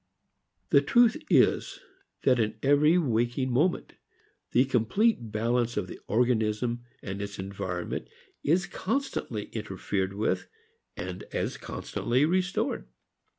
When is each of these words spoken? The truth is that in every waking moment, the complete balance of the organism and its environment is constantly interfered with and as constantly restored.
The 0.71 0.81
truth 0.81 1.15
is 1.29 1.79
that 2.23 2.39
in 2.39 2.57
every 2.63 2.97
waking 2.97 3.51
moment, 3.51 3.93
the 4.49 4.65
complete 4.65 5.31
balance 5.31 5.77
of 5.77 5.85
the 5.85 5.99
organism 6.07 6.85
and 7.03 7.21
its 7.21 7.37
environment 7.37 8.07
is 8.43 8.65
constantly 8.65 9.49
interfered 9.51 10.13
with 10.13 10.47
and 10.97 11.25
as 11.31 11.55
constantly 11.57 12.25
restored. 12.25 12.87